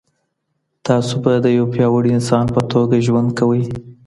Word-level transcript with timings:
تاسو 0.87 1.13
به 1.23 1.31
د 1.45 1.47
یو 1.57 1.65
پیاوړي 1.73 2.09
انسان 2.15 2.45
په 2.55 2.61
توګه 2.73 2.95
ژوند 3.07 3.29
کوئ. 3.39 3.63